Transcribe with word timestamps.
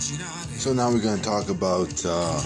So 0.00 0.72
now 0.72 0.90
we're 0.90 1.02
going 1.02 1.18
to 1.18 1.22
talk 1.22 1.50
about 1.50 1.92
uh, 2.06 2.40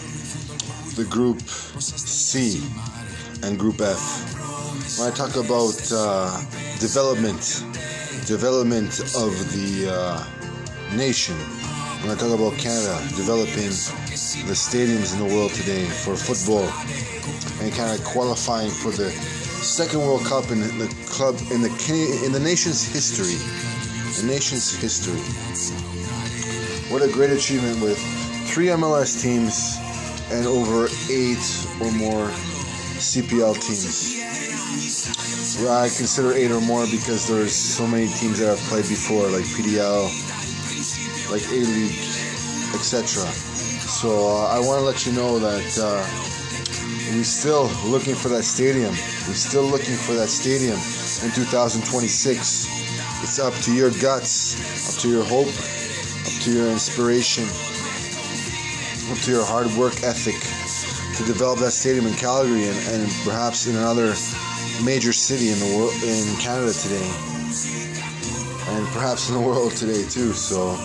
the 0.96 1.06
Group 1.08 1.40
C 1.40 2.60
and 3.44 3.56
Group 3.56 3.80
F. 3.80 4.98
When 4.98 5.12
I 5.12 5.14
talk 5.14 5.36
about 5.36 5.78
uh, 5.92 6.42
development, 6.80 7.62
development 8.26 8.98
of 9.14 9.30
the 9.54 9.86
uh, 9.88 10.96
nation, 10.96 11.36
when 12.02 12.10
I 12.10 12.18
talk 12.18 12.34
about 12.34 12.58
Canada 12.58 12.98
developing 13.14 13.70
the 13.70 14.56
stadiums 14.58 15.14
in 15.14 15.28
the 15.28 15.32
world 15.32 15.52
today 15.52 15.84
for 15.84 16.16
football 16.16 16.66
and 17.62 17.72
of 17.96 18.04
qualifying 18.04 18.70
for 18.70 18.90
the 18.90 19.12
second 19.62 20.00
World 20.00 20.26
Cup 20.26 20.50
in 20.50 20.58
the 20.58 20.92
club 21.06 21.36
in 21.52 21.62
the 21.62 21.70
in 22.26 22.32
the 22.32 22.40
nation's 22.40 22.82
history, 22.82 23.38
the 24.20 24.26
nation's 24.26 24.74
history. 24.74 25.22
What 26.90 27.02
a 27.02 27.08
great 27.08 27.30
achievement 27.30 27.80
with 27.80 27.98
three 28.46 28.66
MLS 28.66 29.20
teams 29.20 29.78
and 30.30 30.46
over 30.46 30.86
eight 31.10 31.40
or 31.80 31.90
more 31.92 32.28
CPL 33.00 33.54
teams. 33.54 34.20
Well, 35.62 35.82
I 35.82 35.88
consider 35.88 36.34
eight 36.34 36.50
or 36.50 36.60
more 36.60 36.84
because 36.90 37.26
there's 37.26 37.54
so 37.54 37.86
many 37.86 38.08
teams 38.08 38.38
that 38.38 38.50
I've 38.50 38.58
played 38.68 38.86
before, 38.86 39.28
like 39.28 39.44
PDL, 39.56 40.12
like 41.32 41.42
A 41.48 41.64
League, 41.64 41.96
etc. 42.74 43.32
So 43.32 44.28
uh, 44.28 44.48
I 44.48 44.58
want 44.60 44.78
to 44.78 44.84
let 44.84 45.06
you 45.06 45.12
know 45.12 45.38
that 45.38 45.78
uh, 45.80 46.04
we're 47.16 47.24
still 47.24 47.64
looking 47.86 48.14
for 48.14 48.28
that 48.28 48.42
stadium. 48.44 48.90
We're 49.26 49.40
still 49.40 49.64
looking 49.64 49.96
for 49.96 50.12
that 50.14 50.28
stadium 50.28 50.76
in 50.76 51.32
2026. 51.32 52.68
It's 53.22 53.38
up 53.38 53.54
to 53.62 53.72
your 53.74 53.90
guts, 54.02 54.92
up 54.94 55.00
to 55.00 55.08
your 55.08 55.24
hope, 55.24 55.48
up 56.24 56.32
to 56.42 56.50
your 56.52 56.70
inspiration, 56.70 57.44
up 59.12 59.18
to 59.24 59.30
your 59.30 59.44
hard 59.44 59.66
work 59.76 60.02
ethic 60.02 60.40
to 61.16 61.24
develop 61.24 61.58
that 61.60 61.72
stadium 61.72 62.06
in 62.06 62.14
Calgary 62.14 62.64
and, 62.64 62.78
and 62.88 63.12
perhaps 63.24 63.66
in 63.66 63.76
another 63.76 64.14
major 64.82 65.12
city 65.12 65.50
in 65.52 65.58
the 65.60 65.76
world 65.76 65.92
in 66.02 66.24
Canada 66.40 66.72
today, 66.72 67.04
and 68.72 68.86
perhaps 68.88 69.28
in 69.28 69.34
the 69.36 69.40
world 69.40 69.72
today 69.72 70.02
too. 70.08 70.32
So, 70.32 70.76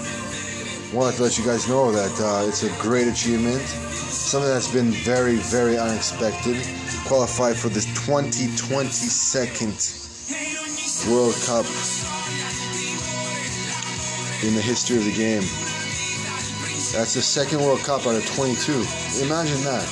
wanted 0.94 1.16
to 1.18 1.24
let 1.24 1.38
you 1.38 1.46
guys 1.46 1.68
know 1.70 1.92
that 1.92 2.20
uh, 2.20 2.48
it's 2.48 2.64
a 2.64 2.70
great 2.82 3.08
achievement, 3.08 3.62
something 3.62 4.50
that's 4.50 4.72
been 4.72 4.92
very, 4.92 5.38
very 5.38 5.78
unexpected. 5.78 6.58
Qualified 7.08 7.56
for 7.56 7.70
this 7.70 7.86
2022nd 8.08 10.00
World 11.08 11.36
Cup 11.46 12.19
in 14.44 14.56
the 14.56 14.62
history 14.62 14.98
of 14.98 15.06
the 15.06 15.16
game. 15.16 15.42
That's 16.92 17.14
the 17.14 17.22
second 17.22 17.60
World 17.60 17.80
Cup 17.82 18.08
out 18.08 18.16
of 18.16 18.26
22. 18.36 18.72
Imagine 19.26 19.62
that. 19.64 19.86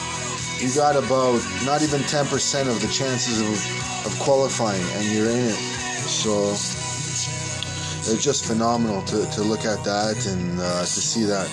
You 0.60 0.74
got 0.74 0.96
about 0.96 1.44
not 1.66 1.84
even 1.84 2.02
10% 2.02 2.68
of 2.68 2.82
the 2.82 2.88
chances 2.88 3.42
of, 3.42 4.12
of 4.12 4.20
qualifying, 4.20 4.82
and 4.96 5.06
you're 5.14 5.30
in 5.30 5.46
it. 5.46 5.60
So 6.08 6.52
it's 6.52 8.24
just 8.24 8.46
phenomenal 8.46 9.02
to, 9.04 9.30
to 9.32 9.42
look 9.42 9.66
at 9.66 9.84
that 9.84 10.26
and 10.26 10.60
uh, 10.60 10.80
to 10.82 10.86
see 10.86 11.26
that. 11.26 11.48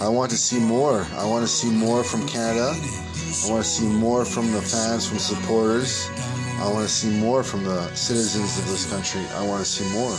I 0.00 0.08
want 0.08 0.30
to 0.30 0.36
see 0.36 0.58
more. 0.58 1.06
I 1.12 1.26
want 1.26 1.42
to 1.42 1.48
see 1.48 1.70
more 1.70 2.02
from 2.02 2.26
Canada. 2.26 2.72
I 2.72 3.50
want 3.50 3.62
to 3.62 3.70
see 3.70 3.86
more 3.86 4.24
from 4.24 4.50
the 4.50 4.62
fans, 4.62 5.08
from 5.08 5.18
supporters. 5.18 6.10
I 6.58 6.68
want 6.72 6.86
to 6.86 6.92
see 6.92 7.10
more 7.20 7.42
from 7.42 7.64
the 7.64 7.94
citizens 7.94 8.58
of 8.58 8.66
this 8.66 8.90
country. 8.90 9.20
I 9.36 9.46
want 9.46 9.64
to 9.64 9.68
see 9.68 9.84
more. 9.94 10.10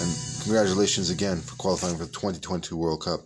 And 0.00 0.31
congratulations 0.42 1.08
again 1.08 1.38
for 1.40 1.54
qualifying 1.56 1.96
for 1.96 2.04
the 2.04 2.12
2022 2.12 2.76
World 2.76 3.04
Cup. 3.04 3.20